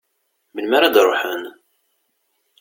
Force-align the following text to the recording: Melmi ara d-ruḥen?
Melmi 0.53 0.75
ara 0.77 0.93
d-ruḥen? 0.93 1.43